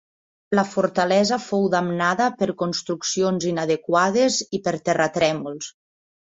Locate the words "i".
4.61-4.63